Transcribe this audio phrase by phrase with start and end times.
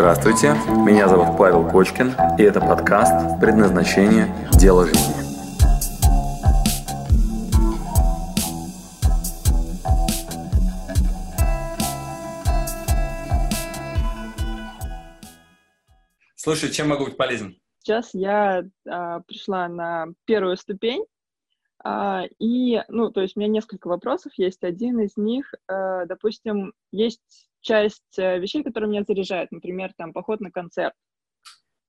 [0.00, 0.54] Здравствуйте,
[0.86, 4.34] меня зовут Павел Кочкин, и это подкаст «Предназначение.
[4.58, 5.12] Дело жизни».
[16.34, 17.60] Слушай, чем могу быть полезен?
[17.80, 21.04] Сейчас я а, пришла на первую ступень,
[21.84, 24.64] а, и, ну, то есть у меня несколько вопросов есть.
[24.64, 30.40] Один из них, а, допустим, есть часть э, вещей, которые меня заряжают, например, там, поход
[30.40, 30.94] на концерт.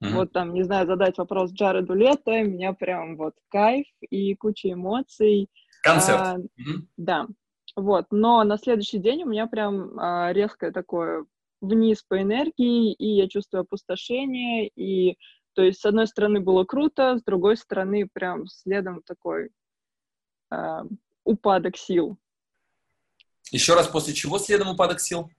[0.03, 0.13] Mm-hmm.
[0.13, 5.49] Вот там, не знаю, задать вопрос Джареду Лето, меня прям вот кайф и куча эмоций.
[5.83, 6.21] Концерт.
[6.21, 6.81] А, mm-hmm.
[6.97, 7.27] Да.
[7.75, 11.25] Вот, но на следующий день у меня прям а, резкое такое
[11.61, 15.17] вниз по энергии, и я чувствую опустошение, и
[15.53, 19.49] то есть, с одной стороны, было круто, с другой стороны, прям следом такой
[20.49, 20.83] э,
[21.25, 22.17] упадок сил.
[23.51, 25.29] Еще раз, после чего следом упадок сил?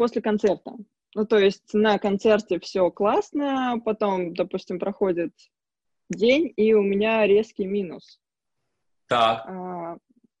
[0.00, 0.72] После концерта.
[1.14, 5.34] Ну, то есть на концерте все классно, потом, допустим, проходит
[6.08, 8.18] день, и у меня резкий минус.
[9.08, 9.44] Так.
[9.46, 9.98] А,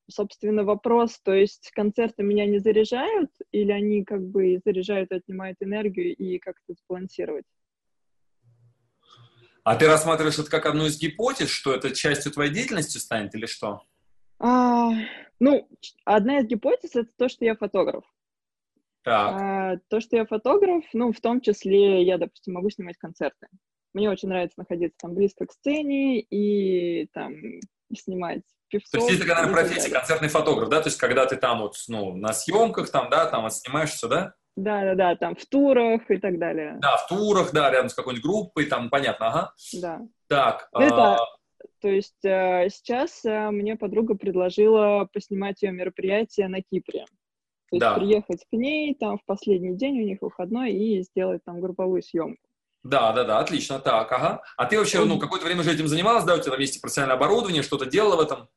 [0.08, 5.58] собственно, вопрос, то есть концерты меня не заряжают, или они как бы заряжают и отнимают
[5.60, 7.44] энергию, и как это сбалансировать?
[9.62, 13.44] А ты рассматриваешь это как одну из гипотез, что это частью твоей деятельности станет или
[13.44, 13.82] что?
[14.38, 14.90] А,
[15.38, 15.68] ну,
[16.06, 18.06] одна из гипотез это то, что я фотограф.
[19.02, 19.40] Так.
[19.40, 23.48] А, то, что я фотограф, ну, в том числе я, допустим, могу снимать концерты.
[23.92, 27.34] Мне очень нравится находиться там близко к сцене и там
[27.94, 28.92] снимать певцов.
[28.92, 30.80] То есть есть такая, наверное, профессия концертный фотограф, да?
[30.80, 34.08] То есть когда ты там вот, ну, на съемках там, да, там вот снимаешь все,
[34.08, 34.34] да?
[34.56, 36.76] Да, да, да, там в турах и так далее.
[36.80, 39.54] Да, в турах, да, рядом с какой-нибудь группой, там, понятно, ага.
[39.80, 40.00] Да.
[40.28, 40.68] Так.
[40.72, 41.18] Ну, это, а...
[41.80, 47.06] То есть э, сейчас э, мне подруга предложила поснимать ее мероприятие на Кипре.
[47.70, 47.94] То есть да.
[47.94, 52.42] приехать к ней там в последний день, у них выходной, и сделать там групповую съемку.
[52.82, 54.42] Да, да, да, отлично, так, ага.
[54.56, 57.16] А ты вообще, ну, какое-то время уже этим занималась, да, у тебя там есть профессиональное
[57.16, 58.48] оборудование, что-то делала в этом?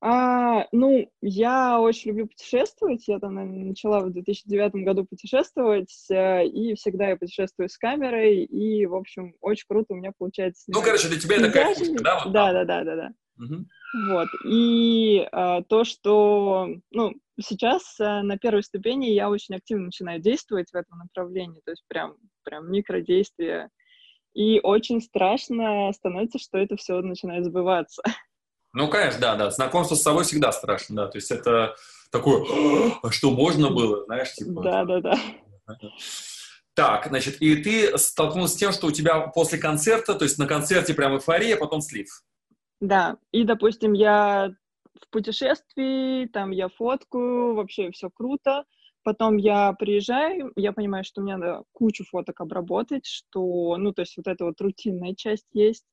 [0.00, 3.08] А, ну, я очень люблю путешествовать.
[3.08, 3.34] Я там
[3.68, 9.34] начала в 2009 году путешествовать, э, и всегда я путешествую с камерой, и, в общем,
[9.40, 10.64] очень круто у меня получается.
[10.68, 12.20] Ну, короче, для тебя это кайф, да?
[12.24, 13.10] Вот да, да, да, да, да.
[13.38, 13.64] Угу.
[14.10, 14.28] Вот.
[14.46, 20.70] И а, то, что, ну, сейчас а, на первой ступени я очень активно начинаю действовать
[20.70, 23.70] в этом направлении, то есть прям, прям микродействия.
[24.34, 28.02] И очень страшно становится, что это все начинает сбываться.
[28.74, 29.50] Ну, конечно, да, да.
[29.50, 31.08] Знакомство с собой всегда страшно, да.
[31.08, 31.74] То есть это
[32.12, 32.44] такое,
[33.02, 34.62] а что можно было, знаешь, типа.
[34.62, 35.18] Да, да, да.
[36.74, 40.46] Так, значит, и ты столкнулся с тем, что у тебя после концерта, то есть на
[40.46, 42.08] концерте прям эйфория, а потом слив.
[42.78, 44.52] Да, и, допустим, я
[45.04, 48.64] в путешествии, там я фоткаю, вообще все круто.
[49.04, 54.16] Потом я приезжаю, я понимаю, что мне надо кучу фоток обработать, что, ну, то есть
[54.16, 55.84] вот эта вот рутинная часть есть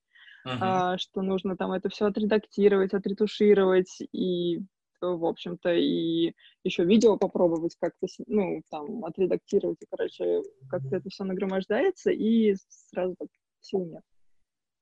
[0.45, 0.57] uh-huh.
[0.61, 4.59] а, что нужно там это все отредактировать, отретушировать и
[5.01, 6.33] в общем-то, и
[6.63, 13.15] еще видео попробовать как-то, ну, там, отредактировать, и, короче, как-то это все нагромождается, и сразу
[13.19, 13.27] так
[13.59, 14.01] сил нет.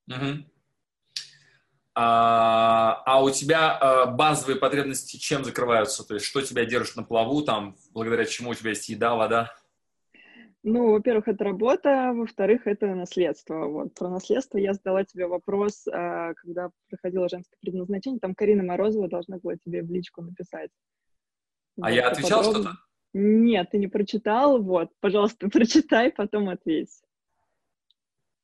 [0.09, 0.45] Uh-huh.
[1.95, 6.03] А, а у тебя а, базовые потребности чем закрываются?
[6.03, 9.53] То есть что тебя держит на плаву, там, благодаря чему у тебя есть еда, вода?
[10.63, 13.67] Ну, во-первых, это работа, во-вторых, это наследство.
[13.67, 13.93] Вот.
[13.93, 19.37] Про наследство я задала тебе вопрос, а, когда проходила женское предназначение, там Карина Морозова должна
[19.37, 20.71] была тебе в личку написать.
[21.81, 22.71] А я отвечал подробно.
[22.71, 22.77] что-то?
[23.13, 27.03] Нет, ты не прочитал, вот, пожалуйста, прочитай, потом ответь.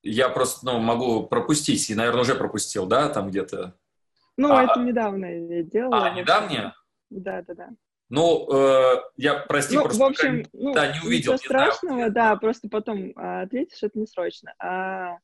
[0.02, 3.76] Я просто, ну, могу пропустить, и, наверное, уже пропустил, да, там где-то?
[4.38, 6.06] Ну, а, это недавно я делала.
[6.06, 6.74] А, недавнее?
[7.10, 7.70] Да, да, да.
[8.10, 11.34] Ну, э, я, прости, ну, просто в общем, ну, да, не увидел.
[11.34, 12.12] Ничего не страшного, знаю.
[12.12, 14.54] да, просто потом а, ответишь, это не срочно.
[14.58, 15.18] А,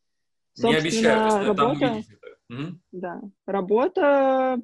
[0.58, 2.18] не обещаю, то есть работа, там увидите.
[2.50, 2.80] Угу.
[2.92, 4.60] Да, работа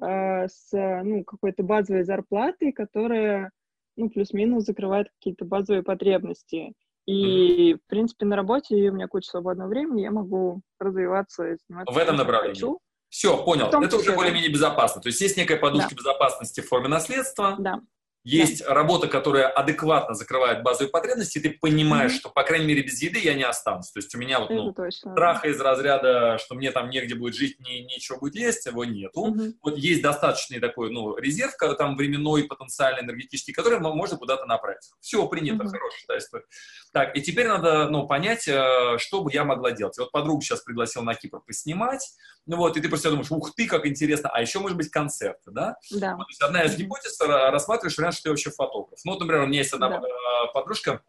[0.00, 3.52] а, с, ну, какой-то базовой зарплатой, которая,
[3.96, 6.72] ну, плюс-минус закрывает какие-то базовые потребности.
[7.08, 11.94] И, в принципе, на работе у меня куча свободного времени, я могу развиваться и заниматься.
[11.94, 12.52] В этом направлении.
[12.52, 12.80] Хочу.
[13.08, 13.68] Все, понял.
[13.68, 15.00] Это уже более-менее безопасно.
[15.00, 15.96] То есть есть некая подушка да.
[15.96, 17.56] безопасности в форме наследства.
[17.58, 17.80] Да.
[18.28, 18.74] Есть да.
[18.74, 22.18] работа, которая адекватно закрывает базовые потребности, и ты понимаешь, mm-hmm.
[22.18, 23.90] что, по крайней мере, без еды я не останусь.
[23.90, 25.48] То есть у меня вот, ну, точно, страха да.
[25.48, 29.28] из разряда, что мне там негде будет жить, не, нечего будет есть, его нету.
[29.28, 29.52] Mm-hmm.
[29.62, 34.90] Вот есть достаточный такой, ну, резерв, там временной, потенциально энергетический, который можно куда-то направить.
[35.00, 35.70] Все принято, mm-hmm.
[35.70, 36.44] хорошая да, история.
[36.92, 39.96] Так, и теперь надо, ну, понять, э, что бы я могла делать.
[39.96, 42.06] Вот подругу сейчас пригласил на Кипр поснимать,
[42.48, 45.50] ну вот, и ты просто думаешь, ух ты, как интересно, а еще, может быть, концерты,
[45.50, 45.76] да?
[45.90, 46.16] Да.
[46.16, 48.98] Вот, то есть одна из гипотез, рассматриваешь вариант, что ты вообще фотограф.
[49.04, 49.96] Ну, вот, например, у меня есть одна да.
[49.96, 51.02] Э, подружка,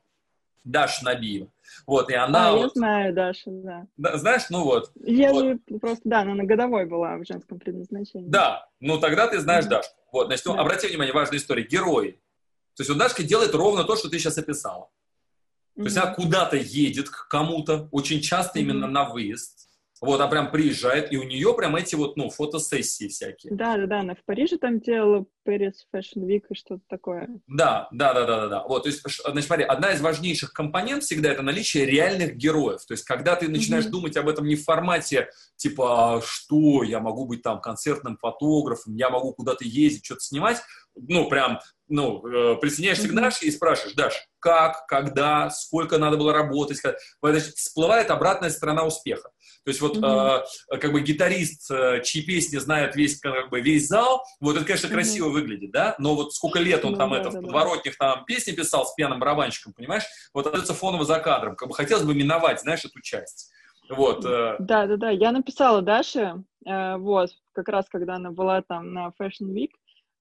[0.63, 1.49] Даша Набиева.
[1.85, 2.49] Вот, и она...
[2.49, 3.87] А, вот, я знаю Даша, да.
[3.97, 4.17] да.
[4.17, 4.91] Знаешь, ну вот.
[5.03, 5.43] Я вот.
[5.43, 8.29] же просто, да, она на годовой была в женском предназначении.
[8.29, 9.69] Да, ну тогда ты знаешь mm-hmm.
[9.69, 9.95] Дашку.
[10.11, 10.61] Вот, значит, ну, да.
[10.61, 11.63] обрати внимание, важная история.
[11.63, 12.11] Герои.
[12.75, 14.89] То есть вот Дашка делает ровно то, что ты сейчас описала.
[15.75, 15.85] То mm-hmm.
[15.85, 18.61] есть она куда-то едет к кому-то, очень часто mm-hmm.
[18.61, 19.68] именно на выезд.
[20.01, 23.53] Вот, а прям приезжает, и у нее прям эти вот, ну, фотосессии всякие.
[23.53, 27.27] Да, да, да, она в Париже там делала Paris Fashion Week и что-то такое.
[27.47, 28.63] Да, да, да, да, да, да.
[28.63, 32.85] Вот, то есть, значит, смотри, одна из важнейших компонент всегда это наличие реальных героев.
[32.85, 33.89] То есть, когда ты начинаешь mm-hmm.
[33.89, 38.95] думать об этом не в формате, типа, «А что, я могу быть там концертным фотографом,
[38.95, 40.61] я могу куда-то ездить, что-то снимать,
[40.95, 43.11] ну, прям, ну, э, присоединяешься mm-hmm.
[43.11, 46.97] к Даше и спрашиваешь, Даш, как, когда, сколько надо было работать, когда...
[47.21, 49.29] Значит, всплывает обратная сторона успеха.
[49.69, 50.41] То есть вот mm-hmm.
[50.71, 54.65] э, как бы гитарист, э, чьи песни знают весь, как бы, весь зал, вот это,
[54.65, 54.91] конечно, mm-hmm.
[54.93, 56.97] красиво выглядит, да, но вот сколько лет он mm-hmm.
[56.97, 61.19] там это, в подворотнях там песни писал с пьяным барабанщиком, понимаешь, вот это фоново за
[61.19, 63.51] кадром, как бы хотелось бы миновать, знаешь, эту часть.
[63.91, 64.25] Вот.
[64.25, 64.55] Э.
[64.57, 65.11] Да, да, да.
[65.11, 69.69] Я написала Даше, э, вот, как раз когда она была там на Fashion Week,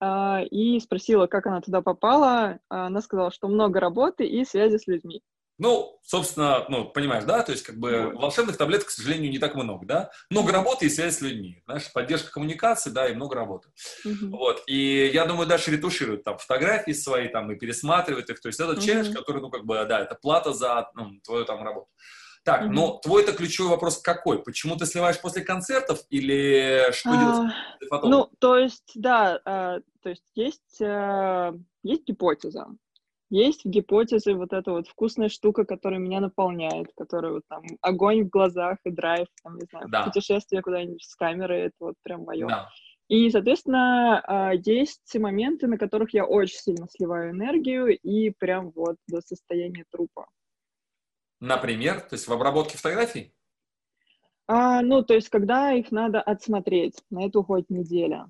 [0.02, 2.58] э, и спросила, как она туда попала.
[2.68, 5.22] Она сказала, что много работы и связи с людьми.
[5.58, 9.56] Ну, собственно, ну, понимаешь, да, то есть как бы волшебных таблеток, к сожалению, не так
[9.56, 10.10] много, да.
[10.31, 13.69] Много работы и связь с людьми, знаешь, поддержка коммуникации, да, и много работы.
[14.05, 18.60] Вот, и я думаю, Даша ретуширует там фотографии свои там и пересматривает их, то есть
[18.60, 21.88] это челлендж, который, ну, как бы, да, это плата за ну, твою там работу.
[22.44, 22.70] Так, mm-hmm.
[22.70, 24.43] но твой-то ключевой вопрос какой?
[24.43, 27.52] Почему ты сливаешь после концертов или что а, делать?
[28.04, 31.52] Ну, то есть, да, а, то есть есть, а,
[31.82, 32.69] есть гипотеза.
[33.30, 38.25] Есть в гипотезе вот эта вот вкусная штука, которая меня наполняет, которая вот там огонь
[38.25, 40.04] в глазах и драйв, там, не знаю, да.
[40.04, 42.48] путешествие куда-нибудь с камерой, это вот прям мое.
[42.48, 42.69] Да.
[43.08, 48.96] И, соответственно, а, есть моменты, на которых я очень сильно сливаю энергию и прям вот
[49.06, 50.26] до состояния трупа.
[51.40, 52.00] Например?
[52.00, 53.34] То есть в обработке фотографий?
[54.46, 58.26] А, ну, то есть когда их надо отсмотреть, на это уходит неделя.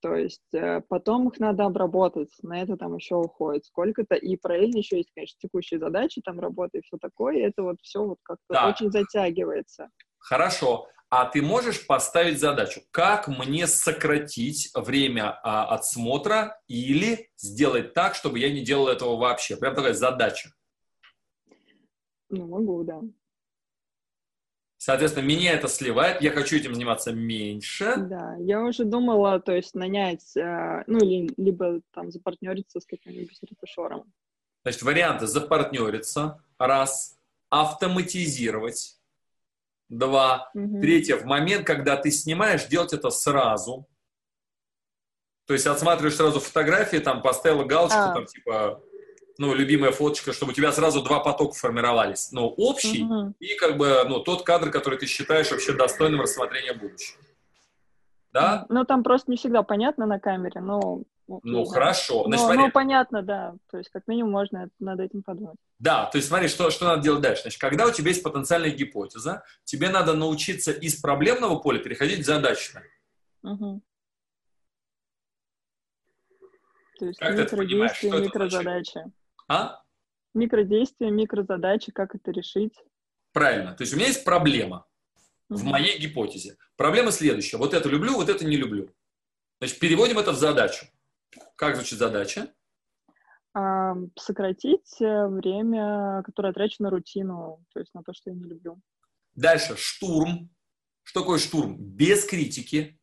[0.00, 4.78] То есть э, потом их надо обработать, на это там еще уходит сколько-то, и параллельно
[4.78, 8.18] еще есть, конечно, текущие задачи, там работы и все такое, и это вот все вот
[8.22, 8.68] как-то да.
[8.68, 9.90] очень затягивается.
[10.18, 10.88] Хорошо.
[11.10, 18.38] А ты можешь поставить задачу, как мне сократить время а, отсмотра или сделать так, чтобы
[18.38, 19.56] я не делал этого вообще?
[19.56, 20.50] Прям такая задача.
[22.28, 23.00] Ну, могу, да.
[24.82, 27.96] Соответственно, меня это сливает, я хочу этим заниматься меньше.
[27.98, 33.38] Да, я уже думала, то есть нанять, э, ну, или, либо там запартнериться с каким-нибудь
[33.42, 34.10] ретушером.
[34.62, 37.18] Значит, варианты запартнериться, раз,
[37.50, 38.98] автоматизировать,
[39.90, 40.80] два, угу.
[40.80, 43.86] третье, в момент, когда ты снимаешь, делать это сразу.
[45.44, 48.14] То есть отсматриваешь сразу фотографии, там поставила галочку, а.
[48.14, 48.82] там типа
[49.40, 52.30] ну, любимая фоточка, чтобы у тебя сразу два потока формировались.
[52.30, 53.32] Ну, общий угу.
[53.40, 57.18] и как бы, ну, тот кадр, который ты считаешь вообще достойным рассмотрения будущего.
[58.34, 58.66] Да?
[58.68, 61.04] Ну, там просто не всегда понятно на камере, но...
[61.26, 61.70] Ну, ну да.
[61.70, 62.24] хорошо.
[62.24, 63.54] Значит, но, ну, понятно, да.
[63.70, 65.56] То есть, как минимум, можно над этим подумать.
[65.78, 67.42] Да, то есть, смотри, что, что надо делать дальше.
[67.42, 72.26] Значит, когда у тебя есть потенциальная гипотеза, тебе надо научиться из проблемного поля переходить в
[72.26, 72.84] задачное.
[73.42, 73.80] Угу.
[76.98, 79.00] То есть как микродействия, микрозадачи.
[79.50, 79.82] А?
[80.32, 82.74] Микродействия, микрозадачи, как это решить?
[83.32, 83.74] Правильно.
[83.74, 84.86] То есть у меня есть проблема
[85.48, 86.56] в моей гипотезе.
[86.76, 87.56] Проблема следующая.
[87.56, 88.94] Вот это люблю, вот это не люблю.
[89.58, 90.86] Значит, переводим это в задачу.
[91.56, 92.54] Как звучит задача?
[93.52, 98.44] А, сократить э, время, которое трачу на рутину, то есть на то, что я не
[98.44, 98.80] люблю.
[99.34, 99.74] Дальше.
[99.76, 100.48] Штурм.
[101.02, 101.76] Что такое штурм?
[101.76, 103.00] Без критики.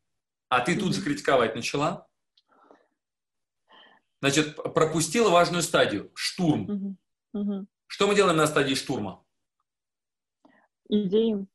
[0.48, 2.07] А ты тут же критиковать начала.
[4.20, 6.96] Значит, пропустила важную стадию– штурм.
[7.32, 7.40] Угу.
[7.40, 7.66] Угу.
[7.86, 9.24] Что мы делаем на стадии штурма?
[10.88, 11.46] Идеи.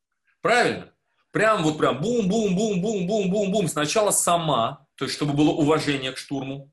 [0.41, 0.93] Правильно.
[1.31, 3.67] Прям вот прям бум-бум-бум-бум-бум-бум-бум.
[3.67, 6.71] Сначала сама, то есть чтобы было уважение к штурму.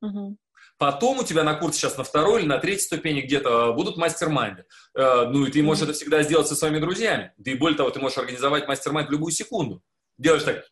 [0.00, 0.36] Угу.
[0.78, 4.64] Потом у тебя на курсе сейчас на второй или на третьей ступени где-то будут мастер-майнды.
[4.96, 7.34] Э, ну и ты можешь это всегда сделать со своими друзьями.
[7.36, 9.82] Да и более того, ты можешь организовать мастер-майнд в любую секунду.
[10.16, 10.64] Делаешь так,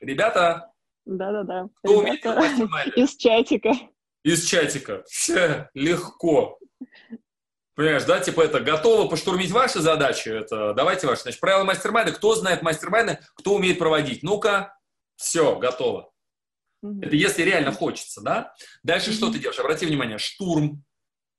[0.00, 0.72] ребята,
[1.06, 1.68] да-да-да.
[1.78, 3.72] Кто Ребята, из чатика
[4.26, 5.04] из чатика.
[5.06, 6.58] Все легко.
[7.76, 11.22] Понимаешь, да, типа это готово поштурмить ваши задачи, это давайте ваши.
[11.22, 12.90] Значит, правила мастер-майна, кто знает мастер
[13.36, 14.22] кто умеет проводить.
[14.22, 14.76] Ну-ка,
[15.14, 16.10] все, готово.
[16.84, 17.06] Mm-hmm.
[17.06, 18.52] Это если реально хочется, да?
[18.82, 19.14] Дальше mm-hmm.
[19.14, 19.60] что ты делаешь?
[19.60, 20.82] Обрати внимание, штурм.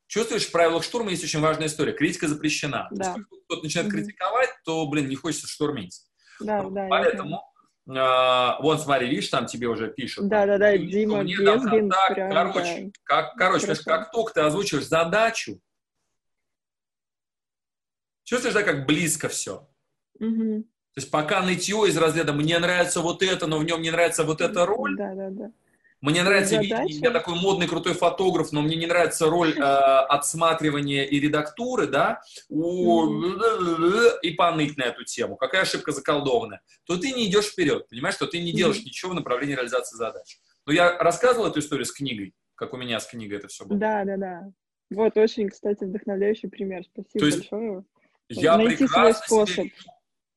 [0.08, 1.92] Чувствуешь, в правилах штурма есть очень важная история.
[1.92, 2.88] Критика запрещена.
[2.92, 3.10] Да.
[3.10, 3.92] Если кто-то начинает mm-hmm.
[3.92, 6.04] критиковать, то, блин, не хочется штурмить.
[6.40, 7.42] Да, вот, да, поэтому
[7.88, 10.28] Uh, вон, смотри, видишь, там тебе уже пишут.
[10.28, 11.90] Да-да-да, Дима Безгин.
[11.90, 12.92] Короче, да.
[13.04, 15.62] как, короче, как только ты озвучиваешь задачу,
[18.28, 19.70] Чувствуешь, да, как близко все?
[20.20, 20.64] Угу.
[20.64, 24.26] То есть пока нытье из разряда «мне нравится вот это, но в нем не нравится
[24.26, 25.52] вот эта роль», да, да, да.
[26.02, 31.04] Мне нравится видеть, я такой модный, крутой фотограф, но мне не нравится роль э, отсматривания
[31.04, 33.10] и редактуры, да, у,
[34.22, 35.38] и поныть на эту тему.
[35.38, 36.62] Какая ошибка заколдованная.
[36.86, 40.38] То ты не идешь вперед, понимаешь, что ты не делаешь ничего в направлении реализации задач.
[40.68, 43.80] Но я рассказывал эту историю с книгой, как у меня с книгой это все было.
[43.80, 44.52] Да, да, да.
[44.90, 46.84] Вот очень, кстати, вдохновляющий пример.
[46.84, 47.84] Спасибо То есть большое.
[48.30, 49.66] Я Найти прекрасно свой способ.
[49.66, 49.74] Себе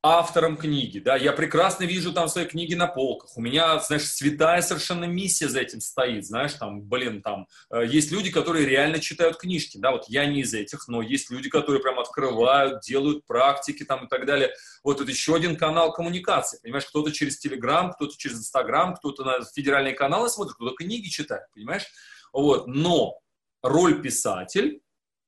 [0.02, 4.62] автором книги, да, я прекрасно вижу там свои книги на полках, у меня, знаешь, святая
[4.62, 9.37] совершенно миссия за этим стоит, знаешь, там, блин, там, э, есть люди, которые реально читают
[9.37, 13.85] книжки, да, вот я не из этих, но есть люди, которые прям открывают, делают практики
[13.85, 18.16] там и так далее, вот это еще один канал коммуникации, понимаешь, кто-то через Телеграм, кто-то
[18.16, 21.85] через Инстаграм, кто-то на федеральные каналы смотрит, кто-то книги читает, понимаешь,
[22.33, 23.21] вот, но
[23.62, 24.80] роль писатель,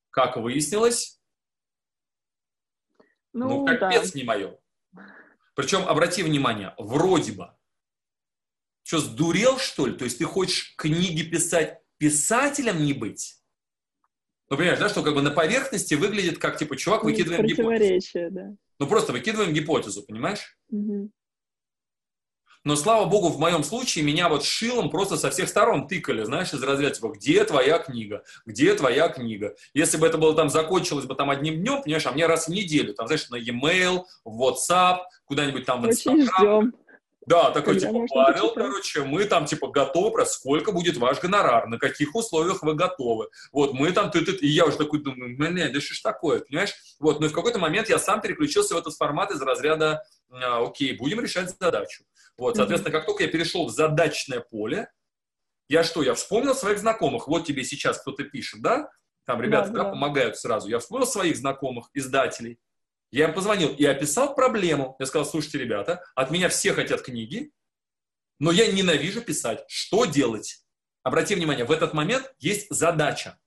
[0.09, 1.19] как выяснилось,
[3.35, 4.19] ну, ну капец да.
[4.19, 4.59] не мое.
[5.55, 7.51] Причем, обрати внимание, вроде бы.
[8.85, 9.97] Что, сдурел, что ли?
[9.97, 13.37] То есть ты хочешь книги писать писателем не быть?
[14.49, 18.31] Ну, понимаешь, да, что как бы на поверхности выглядит как, типа, чувак, выкидываем гипотезу.
[18.31, 18.57] да.
[18.79, 20.59] Ну, просто выкидываем гипотезу, понимаешь?
[20.69, 21.11] Угу.
[22.65, 26.53] Но, слава богу, в моем случае меня вот шилом просто со всех сторон тыкали, знаешь,
[26.53, 28.23] из разряда, типа, где твоя книга?
[28.47, 29.57] Где твоя книга?
[29.75, 32.51] Если бы это было там, закончилось бы там одним днем, понимаешь, а мне раз в
[32.51, 36.73] неделю, там, знаешь, на e-mail, в WhatsApp, куда-нибудь там в Instagram.
[37.25, 41.69] Да, такой, Когда типа, Павел, короче, мы там, типа, готовы, про сколько будет ваш гонорар,
[41.69, 43.29] на каких условиях вы готовы.
[43.53, 46.41] Вот, мы там, ты, ты, и я уже такой думаю, блин, да что ж такое,
[46.41, 46.75] понимаешь?
[46.99, 50.03] Вот, но в какой-то момент я сам переключился в этот формат из разряда,
[50.33, 52.05] а, окей, будем решать задачу.
[52.39, 54.91] Вот, соответственно, как только я перешел в задачное поле,
[55.69, 58.91] я что, я вспомнил своих знакомых, вот тебе сейчас кто-то пишет, да?
[59.25, 60.69] Там ребята да, да, помогают сразу.
[60.69, 62.59] Я вспомнил своих знакомых, издателей.
[63.11, 64.97] Я им позвонил и описал проблему.
[64.99, 67.53] Я сказал, слушайте, ребята, от меня все хотят книги,
[68.39, 69.65] но я ненавижу писать.
[69.69, 70.65] Что делать?
[71.03, 73.39] Обрати внимание, в этот момент есть задача.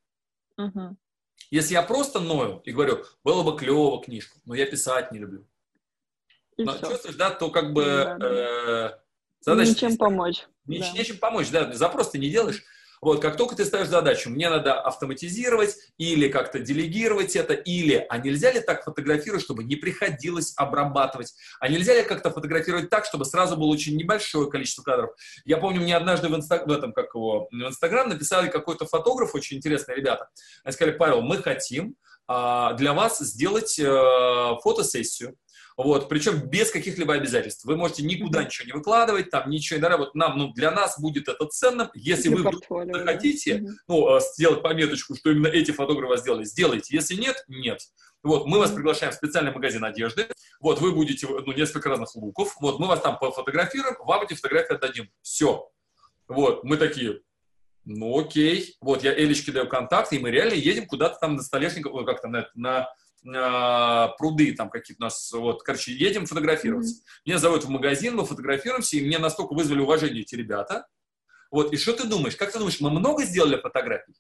[0.57, 0.97] Угу.
[1.51, 5.47] Если я просто ною и говорю, было бы клево книжку, но я писать не люблю.
[6.57, 6.87] И но все.
[6.87, 8.17] чувствуешь, да, то как бы да.
[8.21, 8.89] Э,
[9.41, 9.71] задача...
[9.71, 10.45] Ничем помочь.
[10.65, 10.97] Нич, да.
[10.97, 12.63] Нечем помочь, да, запрос ты не делаешь.
[13.01, 18.17] Вот, как только ты ставишь задачу, мне надо автоматизировать или как-то делегировать это, или, а
[18.17, 23.25] нельзя ли так фотографировать, чтобы не приходилось обрабатывать, а нельзя ли как-то фотографировать так, чтобы
[23.25, 25.11] сразу было очень небольшое количество кадров.
[25.43, 26.63] Я помню, мне однажды в, инста...
[26.65, 30.29] в этом, как его, в Инстаграм написали какой-то фотограф, очень интересные ребята.
[30.63, 31.95] Они сказали, Павел, мы хотим
[32.27, 35.35] а, для вас сделать а, фотосессию,
[35.77, 37.65] вот, причем без каких-либо обязательств.
[37.65, 41.27] Вы можете никуда ничего не выкладывать, там ничего, да, вот нам, ну, для нас будет
[41.27, 41.91] это ценно.
[41.93, 42.63] Если для вы вдруг
[42.93, 43.71] захотите, да.
[43.87, 46.95] ну, э, сделать пометочку, что именно эти фотографы сделали, сделайте.
[46.95, 47.79] Если нет, нет.
[48.23, 50.27] Вот, мы вас приглашаем в специальный магазин одежды.
[50.61, 52.55] Вот, вы будете, ну, несколько разных луков.
[52.61, 55.09] Вот, мы вас там пофотографируем, вам эти фотографии отдадим.
[55.21, 55.69] Все.
[56.29, 57.19] Вот, мы такие,
[57.83, 58.75] ну, окей.
[58.79, 62.31] Вот, я Элечке даю контакт, и мы реально едем куда-то там на столешников, как там,
[62.31, 62.89] на, на
[63.25, 66.95] э, пруды там какие-то у нас, вот, короче, едем фотографироваться.
[66.95, 67.21] Mm-hmm.
[67.25, 70.87] Меня зовут в магазин, мы фотографируемся, и мне настолько вызвали уважение эти ребята.
[71.51, 72.35] Вот, и что ты думаешь?
[72.35, 74.13] Как ты думаешь, мы много сделали фотографий?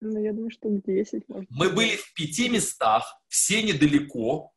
[0.00, 1.28] Ну, я думаю, что 10.
[1.28, 1.50] Может.
[1.50, 4.52] Мы были в пяти местах, все недалеко.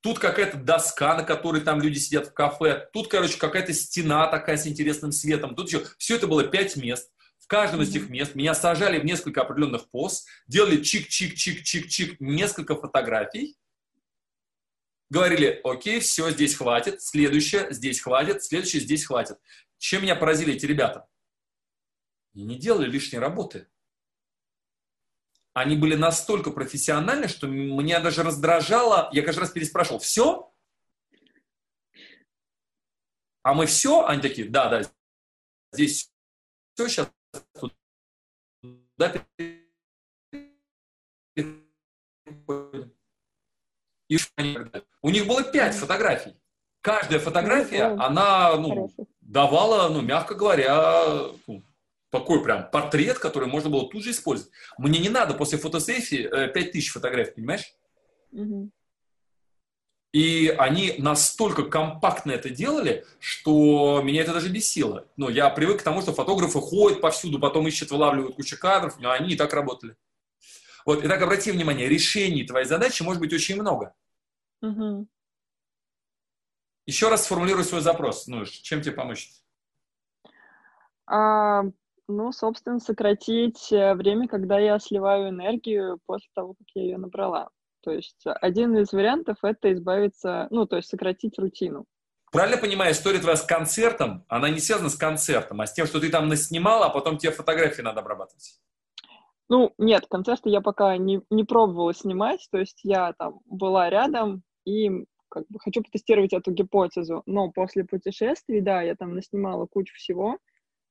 [0.00, 2.88] Тут какая-то доска, на которой там люди сидят в кафе.
[2.92, 5.54] Тут, короче, какая-то стена такая с интересным светом.
[5.54, 7.10] Тут еще все это было пять мест
[7.50, 13.58] каждом из этих мест меня сажали в несколько определенных поз, делали чик-чик-чик-чик-чик, несколько фотографий,
[15.10, 19.36] говорили, окей, все, здесь хватит, следующее, здесь хватит, следующее, здесь хватит.
[19.78, 21.08] Чем меня поразили эти ребята?
[22.34, 23.66] И не делали лишней работы.
[25.52, 30.54] Они были настолько профессиональны, что меня даже раздражало, я каждый раз переспрашивал, все?
[33.42, 34.06] А мы все?
[34.06, 34.82] Они такие, да, да,
[35.72, 36.12] здесь
[36.74, 37.10] все, сейчас
[38.60, 39.12] туда
[44.10, 44.18] и
[45.02, 46.34] у них было пять фотографий.
[46.80, 51.62] Каждая фотография, она ну, давала, ну, мягко говоря, ну,
[52.10, 54.52] такой прям портрет, который можно было тут же использовать.
[54.78, 57.72] Мне не надо после фотосессии э, 5000 фотографий, понимаешь?
[58.32, 58.70] Угу.
[60.12, 65.06] И они настолько компактно это делали, что меня это даже бесило.
[65.16, 69.12] Ну, я привык к тому, что фотографы ходят повсюду, потом ищут, вылавливают кучу кадров, но
[69.12, 69.96] они и так работали.
[70.84, 73.94] Вот, итак, обрати внимание, решений твоей задачи может быть очень много.
[74.62, 75.06] Угу.
[76.86, 78.26] Еще раз сформулируй свой запрос.
[78.26, 79.30] Ну, чем тебе помочь?
[81.06, 81.62] А,
[82.08, 87.50] ну, собственно, сократить э, время, когда я сливаю энергию после того, как я ее набрала.
[87.82, 91.86] То есть один из вариантов— это избавиться, ну, то есть сократить рутину.
[92.32, 96.00] Правильно понимаю, история твоя с концертом, она не связана с концертом, а с тем, что
[96.00, 98.60] ты там наснимала, а потом тебе фотографии надо обрабатывать?
[99.48, 104.44] Ну, нет, концерты я пока не, не пробовала снимать, то есть я там была рядом
[104.64, 109.94] и как бы хочу потестировать эту гипотезу, но после путешествий, да, я там наснимала кучу
[109.96, 110.38] всего,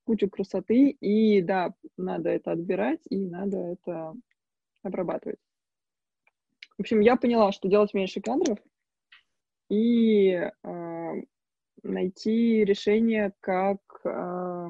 [0.05, 4.13] кучу красоты, и да, надо это отбирать, и надо это
[4.83, 5.39] обрабатывать.
[6.79, 8.57] В общем, я поняла, что делать меньше кадров
[9.69, 11.11] и э,
[11.83, 14.69] найти решение, как, э,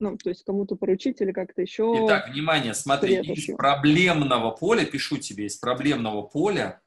[0.00, 1.90] ну, то есть кому-то поручить или как-то еще.
[2.04, 6.82] Итак, внимание, смотри, из проблемного поля, пишу тебе, из проблемного поля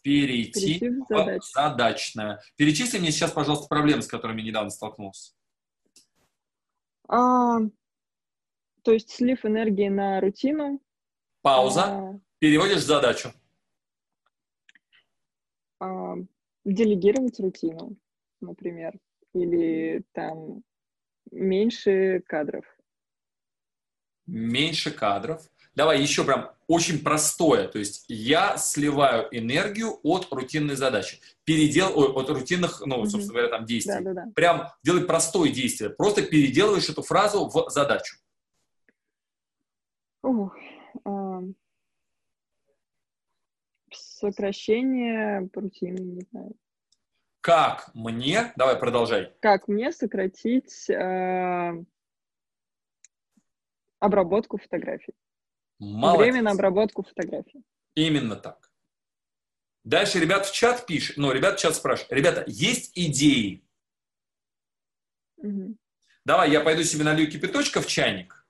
[0.00, 1.42] перейти, перейти в, задач.
[1.52, 2.40] задачное.
[2.56, 5.34] Перечисли мне сейчас, пожалуйста, проблемы, с которыми недавно столкнулся.
[7.08, 7.58] А,
[8.84, 10.80] то есть слив энергии на рутину.
[11.42, 11.84] Пауза.
[11.84, 13.32] А, Переводишь задачу.
[15.78, 16.14] А,
[16.64, 17.96] делегировать рутину,
[18.40, 18.98] например.
[19.32, 20.62] Или там
[21.30, 22.64] меньше кадров.
[24.26, 25.42] Меньше кадров.
[25.74, 27.68] Давай еще прям очень простое.
[27.68, 31.20] То есть я сливаю энергию от рутинной задачи.
[31.44, 34.04] Передел, ой, от рутинных, ну, собственно говоря, там действий.
[34.04, 34.32] Да, да, да.
[34.34, 35.90] Прям делай простое действие.
[35.90, 38.16] Просто переделываешь эту фразу в задачу.
[40.22, 40.54] Ух.
[43.92, 46.54] Сокращение рутины, не знаю.
[47.40, 49.32] Как мне, давай продолжай.
[49.40, 51.84] Как мне сократить э,
[53.98, 55.14] обработку фотографий?
[55.78, 56.20] Молодец.
[56.20, 57.64] Время на обработку фотографий.
[57.94, 58.70] Именно так.
[59.84, 63.64] Дальше ребят в чат пишут, ну, ребят в чат спрашивают, ребята, есть идеи?
[65.38, 65.76] Угу.
[66.26, 68.46] Давай, я пойду себе налью кипяточка в чайник,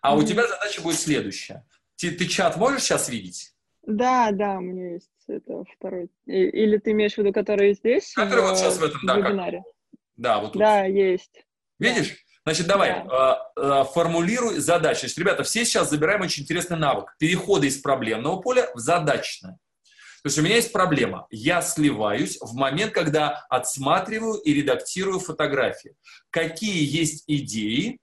[0.00, 0.22] а угу.
[0.22, 1.66] у тебя задача будет следующая.
[2.00, 3.52] Ты, ты чат можешь сейчас видеть?
[3.86, 6.08] Да, да, у меня есть это второй.
[6.26, 8.12] Или ты имеешь в виду, который здесь?
[8.14, 9.16] Который в, вот сейчас в этом, да.
[9.16, 9.58] Вебинаре.
[9.58, 10.00] Как...
[10.16, 10.60] Да, вот тут.
[10.60, 11.44] Да, есть.
[11.78, 12.16] Видишь?
[12.44, 13.50] Значит, давай, да.
[13.56, 15.00] э, э, формулируй задачи.
[15.00, 17.14] Значит, ребята, все сейчас забираем очень интересный навык.
[17.18, 19.58] Перехода из проблемного поля в задачное.
[20.22, 21.26] То есть у меня есть проблема.
[21.30, 25.94] Я сливаюсь в момент, когда отсматриваю и редактирую фотографии.
[26.30, 27.98] Какие есть идеи,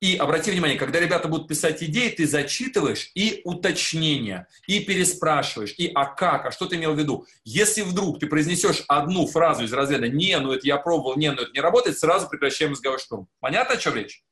[0.00, 5.90] и обрати внимание, когда ребята будут писать идеи, ты зачитываешь и уточнения, и переспрашиваешь, и
[5.94, 7.26] а как, а что ты имел в виду.
[7.44, 11.42] Если вдруг ты произнесешь одну фразу из разряда «не, ну это я пробовал, не, ну
[11.42, 13.28] это не работает», сразу прекращаем разговор штурм.
[13.40, 14.22] Понятно, о чем речь?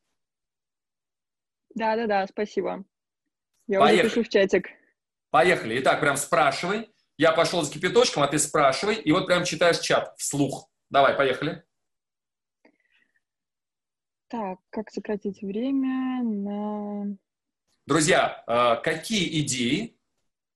[1.75, 2.85] Да-да-да, спасибо.
[3.67, 4.07] Я Поехали.
[4.07, 4.69] уже пишу в чатик.
[5.31, 5.81] Поехали.
[5.81, 6.91] Итак, прям спрашивай.
[7.17, 8.97] Я пошел с кипяточком, а ты спрашивай.
[8.97, 10.71] И вот прям читаешь чат вслух.
[10.91, 11.65] Давай, поехали.
[14.35, 17.17] Так, как сократить время на...
[17.87, 19.97] Друзья, э, какие идеи,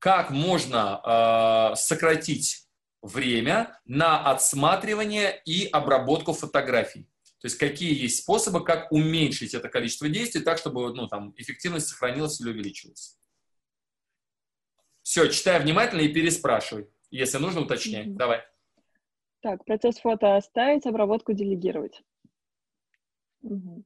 [0.01, 2.67] как можно э, сократить
[3.03, 7.05] время на отсматривание и обработку фотографий?
[7.41, 11.87] То есть какие есть способы, как уменьшить это количество действий так, чтобы ну, там, эффективность
[11.87, 13.17] сохранилась или увеличилась?
[15.05, 16.89] Все, читай внимательно и переспрашивай.
[17.13, 18.07] Если нужно, уточняй.
[18.07, 18.17] Mm-hmm.
[18.17, 18.43] Давай.
[19.41, 22.03] Так, процесс фото оставить, обработку делегировать.
[23.43, 23.85] Угу.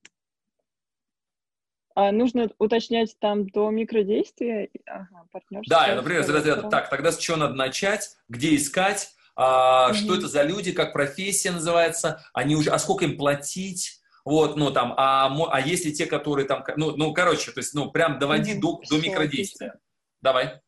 [1.95, 4.71] А нужно уточнять там до микродействия?
[4.87, 5.77] Ага, партнерство.
[5.77, 9.95] Да, например, разряда, так, тогда с чего надо начать, где искать, а, угу.
[9.95, 14.71] что это за люди, как профессия называется, они уже, а сколько им платить, вот, ну,
[14.71, 18.19] там, а, а есть ли те, которые там, ну, ну короче, то есть, ну, прям
[18.19, 18.81] доводи угу.
[18.89, 19.69] до, до микродействия.
[19.69, 19.81] Отлично.
[20.23, 20.61] Давай.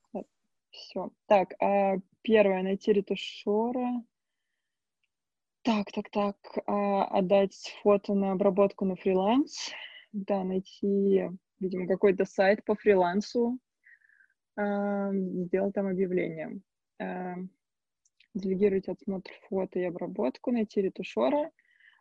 [0.70, 1.10] Все.
[1.26, 4.02] Так, а первое, найти ретушера.
[5.64, 6.36] Так, так, так.
[6.66, 9.70] А, отдать фото на обработку на фриланс.
[10.12, 13.58] Да, найти, видимо, какой-то сайт по фрилансу.
[14.56, 16.60] А, сделать там объявление.
[17.00, 17.36] А,
[18.34, 21.50] делегировать отсмотр фото и обработку, найти ретушера.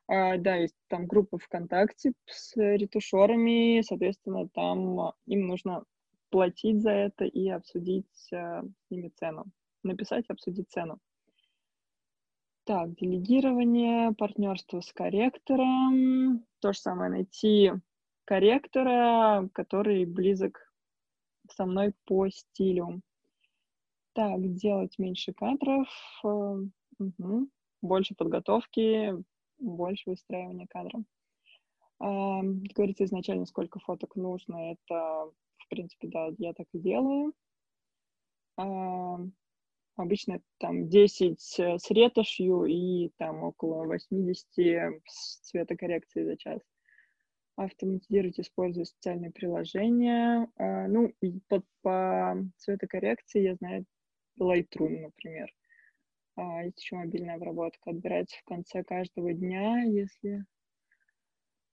[0.07, 5.85] А, да, есть там группа ВКонтакте с ретушерами, соответственно, там им нужно
[6.31, 9.45] платить за это и обсудить а, с ними цену.
[9.83, 10.99] Написать, обсудить цену.
[12.65, 16.45] Так, делегирование, партнерство с корректором.
[16.61, 17.73] То же самое, найти
[18.23, 20.73] корректора, который близок
[21.49, 23.01] со мной по стилю.
[24.13, 25.89] Так, делать меньше кадров,
[26.23, 27.49] угу.
[27.81, 29.13] больше подготовки,
[29.59, 31.03] больше выстраивания кадра.
[31.99, 34.71] А, говорится изначально, сколько фоток нужно.
[34.71, 37.33] Это, в принципе, да, я так и делаю.
[39.95, 44.45] Обычно там 10 э, с ретушью и там около 80
[45.05, 46.61] с цветокоррекции за час.
[47.55, 50.49] автоматизировать, используя социальные приложения.
[50.57, 51.13] А, ну,
[51.47, 53.85] по, по цветокоррекции я знаю
[54.39, 55.53] Lightroom, например.
[56.35, 57.91] А, есть еще мобильная обработка.
[57.91, 60.43] Отбирать в конце каждого дня, если...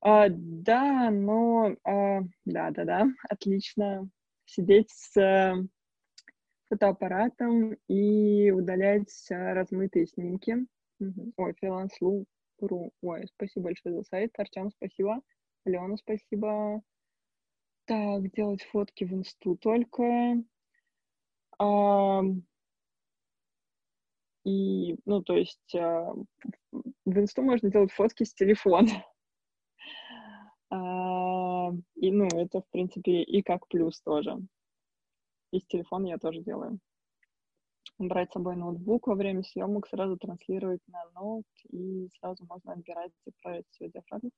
[0.02, 1.74] А, да, но...
[1.84, 4.10] А, да, да, да, отлично.
[4.44, 5.14] Сидеть с
[6.70, 10.66] фотоаппаратом и удалять размытые снимки.
[11.00, 11.32] Угу.
[11.36, 12.92] Ой, фриланс.ру.
[13.02, 14.32] Ой, спасибо большое за сайт.
[14.38, 15.20] Артем, спасибо.
[15.66, 16.80] Алена, спасибо.
[17.86, 20.42] Так, делать фотки в инсту только.
[21.58, 22.22] А,
[24.44, 26.14] и, ну, то есть а,
[26.72, 28.88] в инсту можно делать фотки с телефона.
[30.72, 34.38] А, и, ну, это, в принципе, и как плюс тоже.
[35.52, 36.78] И с телефона я тоже делаю.
[37.98, 43.12] Брать с собой ноутбук во время съемок, сразу транслировать на ноут, и сразу можно отбирать
[43.26, 44.30] и править все диафрагму.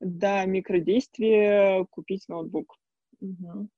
[0.00, 2.76] Да, микродействие, купить ноутбук.
[3.20, 3.68] Угу.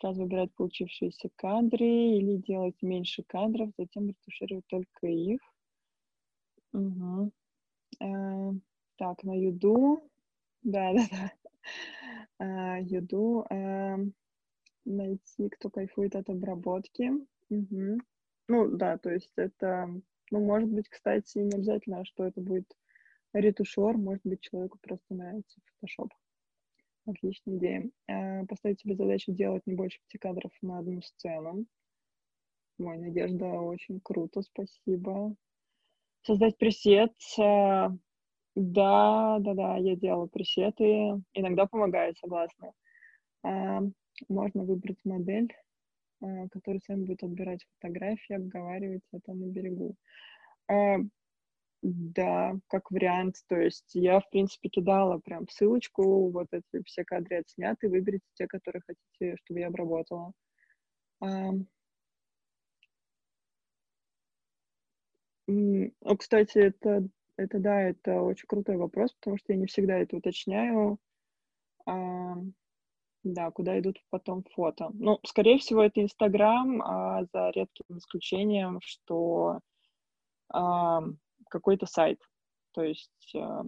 [0.00, 5.40] Сразу выбирать получившиеся кадры или делать меньше кадров, затем ретушировать только их.
[6.72, 7.32] Угу.
[8.00, 8.52] Э,
[8.96, 10.02] так, на юду.
[10.62, 11.06] Да, да,
[12.38, 12.78] да.
[12.78, 13.44] Э, юду.
[13.50, 13.96] Э,
[14.84, 17.10] найти, кто кайфует от обработки.
[17.50, 18.00] Угу.
[18.48, 19.88] Ну, да, то есть это,
[20.30, 22.66] ну, может быть, кстати, не обязательно, что это будет
[23.32, 26.08] ретушер, может быть, человеку просто нравится Photoshop.
[27.06, 27.90] Отличная идея.
[28.06, 31.64] Э, поставить себе задачу делать не больше пяти кадров на одну сцену.
[32.78, 35.34] Мой Надежда, очень круто, спасибо.
[36.22, 37.12] Создать пресет.
[37.38, 37.88] Э,
[38.54, 41.22] да, да, да, я делаю пресеты.
[41.32, 42.72] Иногда помогает, согласна.
[44.20, 45.54] Э, можно выбрать модель,
[46.50, 49.96] которая сами будет отбирать фотографии, обговаривать это на берегу.
[51.82, 53.36] Да, как вариант.
[53.46, 58.48] То есть я, в принципе, кидала прям ссылочку, вот эти все кадры отсняты, выберите те,
[58.48, 60.32] которые хотите, чтобы я обработала.
[61.20, 61.52] А,
[65.46, 70.16] ну, кстати, это, это да, это очень крутой вопрос, потому что я не всегда это
[70.16, 70.98] уточняю.
[73.24, 74.90] А, да, куда идут потом фото.
[74.94, 79.60] Ну, скорее всего, это Инстаграм, а за редким исключением, что
[80.48, 81.02] а,
[81.48, 82.20] какой-то сайт.
[82.72, 83.62] То есть э,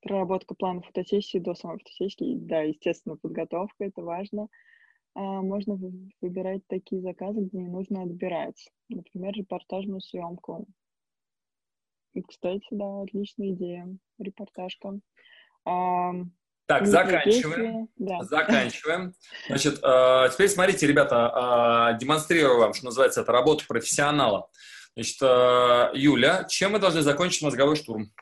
[0.00, 4.48] проработка плана фотосессии до самой фотосессии, да, естественно, подготовка, это важно.
[5.14, 5.78] А можно
[6.20, 8.70] выбирать такие заказы, где не нужно отбирать.
[8.88, 10.66] Например, репортажную съемку.
[12.14, 13.96] И, кстати, да, отличная идея.
[14.18, 14.98] Репортажка.
[15.64, 16.12] А,
[16.78, 17.88] так, заканчиваем.
[17.96, 18.22] Да.
[18.24, 19.14] Заканчиваем.
[19.48, 24.48] Значит, э, теперь смотрите, ребята, э, демонстрирую вам, что называется, это работа профессионала.
[24.94, 28.12] Значит, э, Юля, чем мы должны закончить мозговой штурм?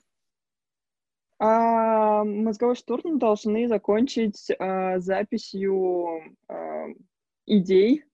[1.42, 6.88] А, мозговой штурм должны закончить а, записью а,
[7.46, 8.04] идей,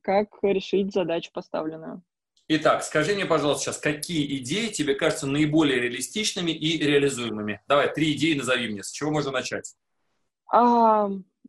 [0.00, 2.02] как решить задачу поставленную.
[2.46, 7.62] Итак, скажи мне, пожалуйста, сейчас, какие идеи тебе кажутся наиболее реалистичными и реализуемыми?
[7.66, 8.82] Давай, три идеи назови мне.
[8.82, 9.74] С чего можно начать?
[10.52, 11.08] А,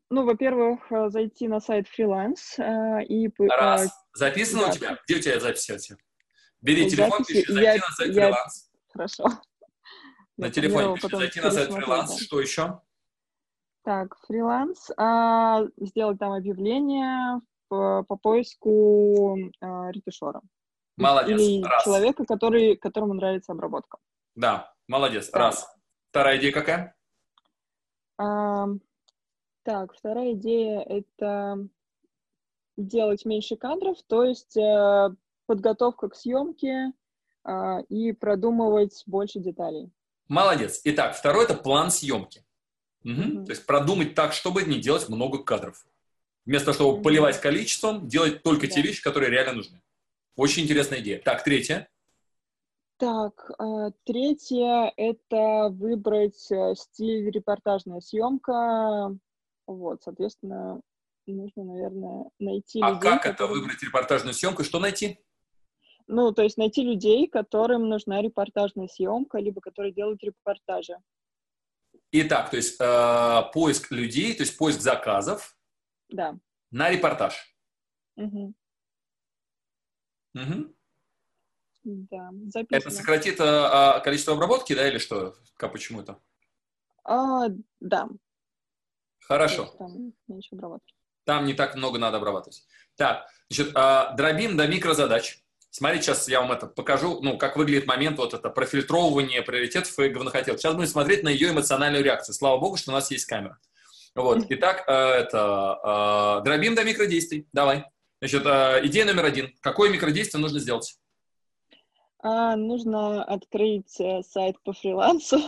[0.09, 3.29] ну, во-первых, э, зайти на сайт фриланс э, и...
[3.39, 3.91] Раз.
[4.13, 4.69] Записано да.
[4.69, 4.99] у тебя?
[5.05, 5.97] Где у тебя записи эти?
[6.61, 7.41] Бери телефон, Записи...
[7.41, 7.75] пиши, зайти я...
[7.75, 8.27] на сайт я...
[8.27, 8.71] фриланс.
[8.93, 9.25] Хорошо.
[10.37, 12.11] На телефоне пиши, зайти на сайт фриланс.
[12.11, 12.23] Да.
[12.23, 12.81] Что еще?
[13.83, 14.91] Так, фриланс.
[14.95, 20.41] А, сделать там объявление по, по поиску а, ретушера.
[20.97, 21.39] Молодец.
[21.39, 21.83] Или Раз.
[21.83, 23.97] человека, который, которому нравится обработка.
[24.35, 25.29] Да, молодец.
[25.29, 25.39] Да.
[25.39, 25.67] Раз.
[26.09, 26.95] Вторая идея какая?
[28.17, 28.67] А,
[29.63, 31.67] так, вторая идея— это
[32.77, 35.09] делать меньше кадров, то есть э,
[35.45, 36.91] подготовка к съемке
[37.45, 39.91] э, и продумывать больше деталей.
[40.27, 40.81] Молодец.
[40.83, 42.45] Итак, второй— это план съемки.
[43.03, 43.13] Угу.
[43.13, 43.45] Mm-hmm.
[43.45, 45.85] То есть продумать так, чтобы не делать много кадров.
[46.45, 47.03] Вместо того, чтобы mm-hmm.
[47.03, 48.73] поливать количеством, делать только да.
[48.73, 49.81] те вещи, которые реально нужны.
[50.35, 51.19] Очень интересная идея.
[51.19, 51.89] Так, третье.
[52.97, 59.17] Так, э, третье— это выбрать э, стиль репортажная съемка,
[59.67, 60.81] вот, соответственно,
[61.27, 63.09] нужно, наверное, найти а людей.
[63.09, 63.33] А как которым...
[63.33, 64.63] это выбрать репортажную съемку?
[64.63, 65.19] Что найти?
[66.07, 70.97] Ну, то есть найти людей, которым нужна репортажная съемка, либо которые делают репортажи.
[72.11, 75.57] Итак, то есть э, поиск людей, то есть поиск заказов.
[76.09, 76.37] Да.
[76.71, 77.57] На репортаж.
[78.15, 78.53] Угу.
[80.35, 80.75] Угу.
[81.83, 82.77] Да, записано.
[82.77, 85.35] Это сократит э, количество обработки, да, или что?
[85.57, 86.19] Как, почему это?
[87.03, 87.47] А,
[87.79, 88.09] да,
[89.27, 89.73] Хорошо.
[89.79, 90.93] Там меньше обрабатывать.
[91.25, 92.63] Там не так много надо обрабатывать.
[92.95, 95.39] Так, значит, а, дробим до микрозадач.
[95.71, 100.09] Смотри, сейчас я вам это покажу, ну, как выглядит момент вот это профильтровывание приоритетов и
[100.09, 100.57] говнохотел.
[100.57, 102.35] Сейчас будем смотреть на ее эмоциональную реакцию.
[102.35, 103.59] Слава богу, что у нас есть камера.
[104.13, 107.49] Вот, итак, э, это, э, дробим до микродействий.
[107.51, 107.85] Давай.
[108.27, 109.53] Значит, э, идея номер один.
[109.61, 110.97] Какое микродействие нужно сделать?
[112.23, 115.39] А, нужно открыть сайт по фрилансу.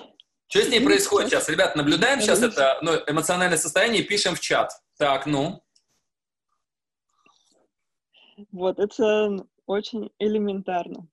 [0.47, 1.49] Что с ней происходит сейчас?
[1.49, 4.71] Ребят, наблюдаем сейчас это ну, эмоциональное состояние и пишем в чат.
[4.99, 5.63] Так, ну.
[8.51, 11.07] Вот, это очень элементарно.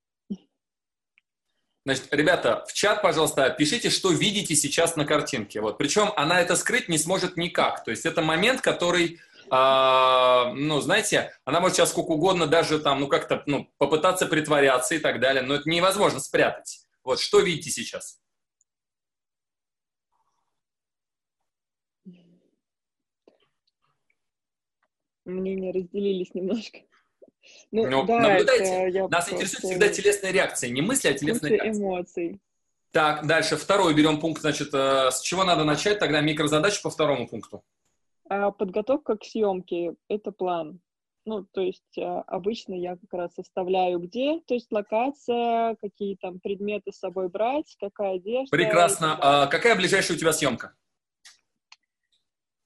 [1.87, 5.62] Значит, ребята, в чат, пожалуйста, пишите, что видите сейчас на картинке.
[5.62, 5.79] Вот.
[5.79, 7.85] Причем она это скрыть не сможет никак.
[7.85, 9.20] То есть это момент, который,
[9.55, 14.95] э, ну, знаете, она может сейчас сколько угодно даже там, ну, как-то, ну, попытаться притворяться
[14.95, 16.87] и так далее, но это невозможно спрятать.
[17.03, 18.21] Вот, что видите сейчас?
[25.25, 26.79] Мнения разделились немножко.
[27.71, 29.03] Ну, ну да, наблюдайте.
[29.03, 29.35] Нас просто...
[29.35, 30.71] интересует всегда телесная реакция.
[30.71, 31.73] Не мысли, а телесная реакция.
[31.75, 32.40] эмоций.
[32.90, 33.59] Так, дальше.
[33.59, 34.40] Второй берем пункт.
[34.40, 35.99] Значит, э, с чего надо начать?
[35.99, 37.62] Тогда микрозадача по второму пункту.
[38.35, 40.81] А, подготовка к съемке– это план.
[41.25, 46.40] Ну, то есть а, обычно я как раз составляю где, то есть локация, какие там
[46.40, 48.51] предметы с собой брать, какая одежда.
[48.51, 49.16] Прекрасно.
[49.20, 50.75] А какая ближайшая у тебя съемка?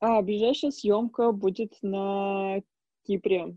[0.00, 2.62] А, ближайшая съемка будет на
[3.07, 3.57] Кипре.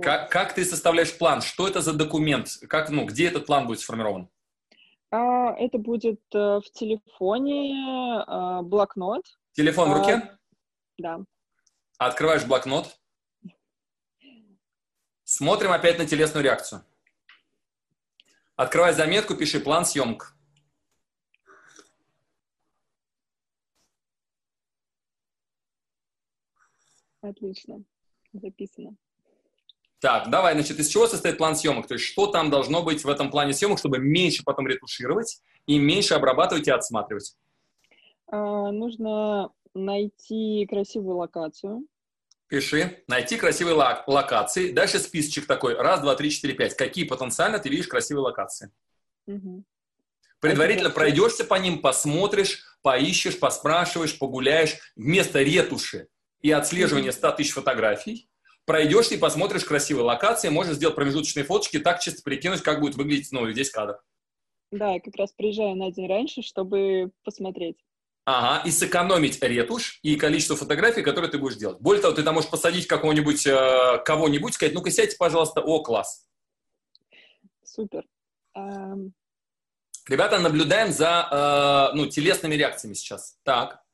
[0.00, 1.42] Как, как ты составляешь план?
[1.42, 2.48] Что это за документ?
[2.68, 4.30] Как, ну, где этот план будет сформирован?
[5.10, 9.24] А, это будет а, в телефоне, а, блокнот.
[9.52, 10.12] Телефон в руке?
[10.14, 10.38] А,
[10.98, 11.20] да.
[11.98, 12.98] Открываешь блокнот.
[15.24, 16.84] Смотрим опять на телесную реакцию.
[18.56, 20.36] Открывай заметку, пиши план съемок.
[27.20, 27.82] Отлично.
[28.32, 28.96] Записано.
[30.00, 31.86] Так, давай, значит, из чего состоит план съемок?
[31.86, 35.78] То есть что там должно быть в этом плане съемок, чтобы меньше потом ретушировать и
[35.78, 37.36] меньше обрабатывать и отсматривать?
[38.26, 41.86] А, нужно найти красивую локацию.
[42.48, 43.02] Пиши.
[43.08, 44.72] Найти красивые лок- локации.
[44.72, 45.74] Дальше списочек такой.
[45.74, 46.76] Раз, два, три, четыре, пять.
[46.76, 48.70] Какие потенциально ты видишь красивые локации?
[49.26, 49.64] Угу.
[50.40, 54.76] Предварительно пройдешься по ним, посмотришь, поищешь, поспрашиваешь, погуляешь.
[54.94, 56.08] Вместо ретуши
[56.42, 58.28] и отслеживания 100 тысяч фотографий
[58.66, 63.32] пройдешь и посмотришь красивые локации, можешь сделать промежуточные фоточки, так чисто прикинуть, как будет выглядеть
[63.32, 64.00] ну, здесь кадр.
[64.70, 67.76] Да, я как раз приезжаю на день раньше, чтобы посмотреть.
[68.26, 71.78] Ага, и сэкономить ретушь и количество фотографий, которые ты будешь делать.
[71.80, 76.26] Более того, ты там можешь посадить какого-нибудь, э, кого-нибудь, сказать, ну-ка сядьте, пожалуйста, о, класс.
[77.62, 78.04] Супер.
[78.56, 79.10] Um...
[80.08, 83.38] Ребята, наблюдаем за э, ну, телесными реакциями сейчас.
[83.42, 83.84] Так.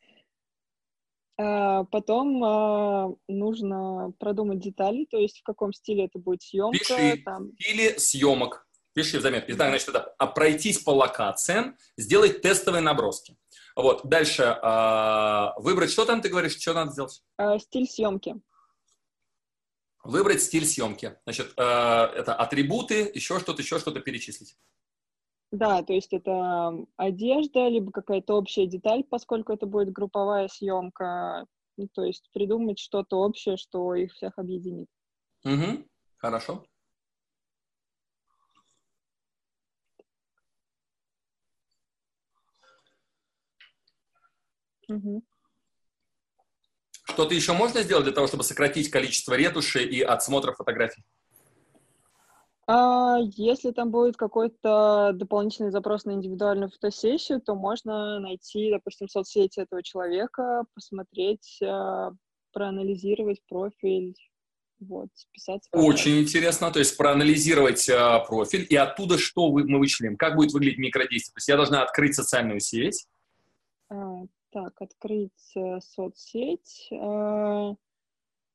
[1.41, 6.79] А, потом а, нужно продумать детали, то есть в каком стиле это будет съемка.
[6.79, 7.53] Пиши там.
[7.59, 8.67] стиле съемок.
[8.93, 9.53] Пиши в заметке.
[9.53, 13.37] Итак, значит, это а пройтись по локациям, сделать тестовые наброски.
[13.77, 14.59] Вот, дальше
[15.59, 17.23] выбрать, что там ты говоришь, что надо сделать?
[17.59, 18.41] стиль съемки.
[20.03, 21.19] Выбрать стиль съемки.
[21.25, 24.57] Значит, это атрибуты, еще что-то, еще что-то перечислить.
[25.53, 31.47] Да, то есть это одежда, либо какая-то общая деталь, поскольку это будет групповая съемка.
[31.77, 34.89] Ну, то есть придумать что-то общее, что их всех объединит.
[35.45, 35.87] Угу.
[36.19, 36.65] Хорошо.
[44.91, 45.23] Угу.
[47.05, 51.05] Что-то еще можно сделать для того, чтобы сократить количество ретуши и отсмотра фотографий?
[52.67, 59.59] А если там будет какой-то дополнительный запрос на индивидуальную фотосессию, то можно найти, допустим, соцсети
[59.59, 62.13] этого человека, посмотреть, а,
[62.53, 64.15] проанализировать профиль,
[64.79, 65.69] вот, списаться.
[65.73, 70.17] Очень интересно, то есть проанализировать э, профиль, и оттуда что вы, мы вычислим?
[70.17, 71.35] Как будет выглядеть микродействие?
[71.35, 73.07] То есть я должна открыть социальную сеть.
[73.91, 76.89] А, так, открыть э, соцсеть.
[76.93, 77.75] Э,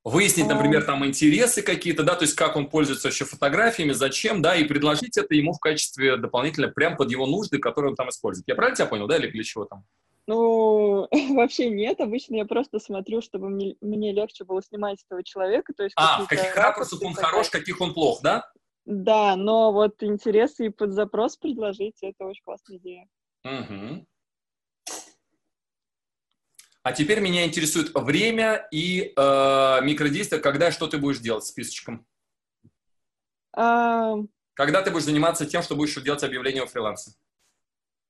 [0.04, 4.56] выяснить, например, там интересы какие-то, да, то есть как он пользуется вообще фотографиями, зачем, да,
[4.56, 8.48] и предложить это ему в качестве дополнительно прям под его нужды, которые он там использует.
[8.48, 9.84] Я правильно тебя понял, да, или для чего там?
[10.28, 12.00] Ну, вообще нет.
[12.02, 15.74] Обычно я просто смотрю, чтобы мне, мне легче было снимать этого человека.
[15.76, 18.46] То есть а, в каких ракурсах он хорош, каких он плох, да?
[18.86, 23.08] Да, но вот интересы и под запрос предложить, это очень классная идея.
[23.44, 24.06] Угу.
[26.86, 32.06] А теперь меня интересует время и э, микродействия, когда что ты будешь делать с списочком?
[33.58, 34.18] А...
[34.54, 37.14] Когда ты будешь заниматься тем, что будешь делать объявление во фрилансе?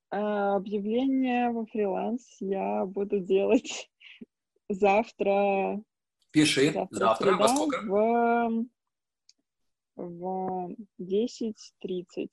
[0.10, 3.90] А, объявление во фриланс я буду делать
[4.70, 5.82] завтра.
[6.32, 6.74] Пиши.
[6.74, 7.32] Завтра, завтра.
[7.38, 7.82] во сколько?
[7.82, 8.66] В
[9.96, 12.30] В 10.30.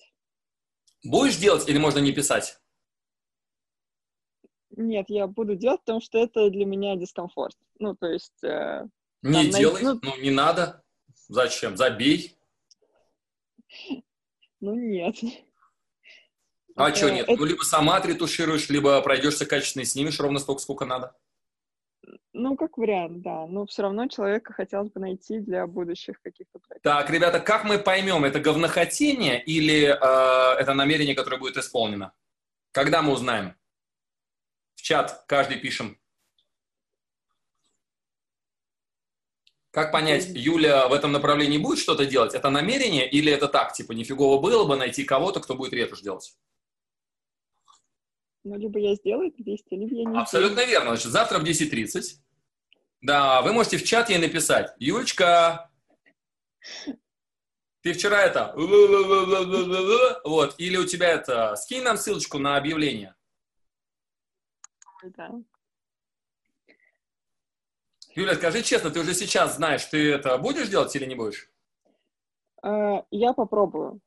[1.04, 2.60] Будешь делать или можно не писать?
[4.76, 7.56] Нет, я буду делать, потому что это для меня дискомфорт.
[7.78, 8.42] Ну, то есть...
[8.42, 8.86] Э,
[9.22, 10.00] не делай, найти...
[10.02, 10.82] ну, не надо.
[11.28, 11.76] Зачем?
[11.76, 12.36] Забей.
[14.64, 15.16] Ну, нет.
[16.76, 17.28] А это, что нет?
[17.28, 17.36] Это...
[17.36, 21.16] Ну, либо сама отретушируешь, либо пройдешься качественно и снимешь ровно столько, сколько надо.
[22.32, 23.46] Ну, как вариант, да.
[23.46, 26.92] Но все равно человека хотелось бы найти для будущих каких-то проектов.
[26.92, 32.12] Так, ребята, как мы поймем, это говнохотение или э, это намерение, которое будет исполнено?
[32.70, 33.54] Когда мы узнаем?
[34.82, 35.96] В чат каждый пишем.
[39.70, 42.34] Как понять, Юля в этом направлении будет что-то делать?
[42.34, 43.74] Это намерение или это так?
[43.74, 46.36] Типа, нифигово было бы найти кого-то, кто будет ретушь делать?
[48.42, 50.70] Ну, либо я сделаю это действие, либо я не Абсолютно сделаю.
[50.70, 50.90] верно.
[50.96, 52.16] Значит, завтра в 10.30.
[53.02, 54.74] Да, вы можете в чат ей написать.
[54.80, 55.70] Юлечка,
[57.82, 58.52] ты вчера это...
[60.24, 60.56] Вот.
[60.58, 61.54] Или у тебя это...
[61.54, 63.14] Скинь нам ссылочку на объявление.
[65.02, 65.30] Да.
[68.14, 71.50] Юля, скажи честно, ты уже сейчас знаешь, ты это будешь делать или не будешь?
[72.62, 74.00] А, я попробую.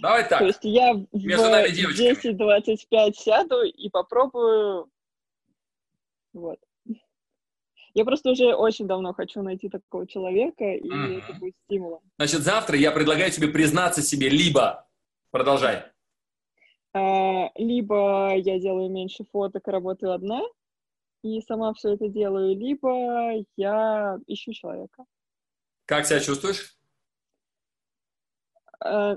[0.00, 0.38] Давай так.
[0.38, 4.88] То есть я в 10-25 сяду и попробую.
[6.32, 6.58] Вот.
[7.94, 11.18] Я просто уже очень давно хочу найти такого человека, и mm-hmm.
[11.18, 12.00] это будет стимулом.
[12.16, 14.88] Значит, завтра я предлагаю тебе признаться себе либо...
[15.30, 15.91] Продолжай.
[16.94, 20.42] А, либо я делаю меньше фоток и работаю одна,
[21.22, 25.04] и сама все это делаю, либо я ищу человека.
[25.86, 26.76] Как себя чувствуешь?
[28.80, 29.16] А,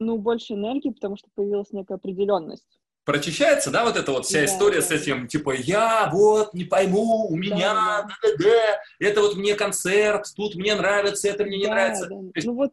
[0.00, 2.78] ну, больше энергии, потому что появилась некая определенность.
[3.04, 4.86] Прочищается, да, вот эта вот вся да, история да.
[4.86, 8.28] с этим, типа, я вот не пойму, у меня, да, да.
[8.38, 12.06] Да, это вот мне концерт, тут мне нравится, это мне не да, нравится.
[12.06, 12.16] Да.
[12.34, 12.72] Есть, ну вот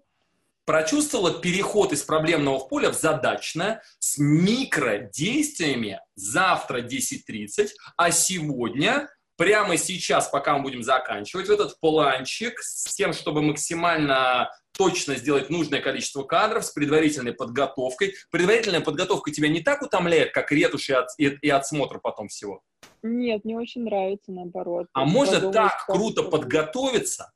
[0.69, 9.77] прочувствовала переход из проблемного в поле в задачное с микродействиями завтра 10.30, а сегодня прямо
[9.77, 16.21] сейчас, пока мы будем заканчивать, этот планчик с тем, чтобы максимально точно сделать нужное количество
[16.21, 18.13] кадров с предварительной подготовкой.
[18.29, 22.61] Предварительная подготовка тебя не так утомляет, как ретушь и, от, и, и отсмотр потом всего?
[23.01, 24.85] Нет, мне очень нравится, наоборот.
[24.93, 27.31] А можно так круто подготовиться,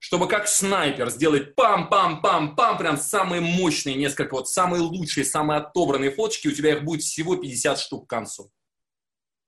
[0.00, 6.48] чтобы как снайпер сделать пам-пам-пам-пам, прям самые мощные несколько, вот самые лучшие, самые отобранные фоточки,
[6.48, 8.50] у тебя их будет всего 50 штук к концу.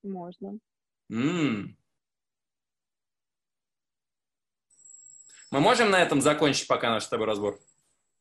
[0.02, 0.58] Можно.
[1.10, 1.76] М-м.
[5.50, 7.58] Мы можем на этом закончить пока наш с тобой разбор?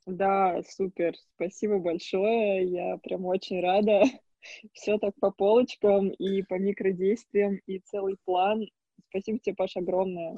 [0.06, 1.14] Да, супер.
[1.36, 2.66] Спасибо большое.
[2.66, 4.04] Я прям очень рада.
[4.74, 8.66] Все так по полочкам и по микродействиям, и целый план.
[9.10, 10.38] Спасибо тебе, Паша, огромное.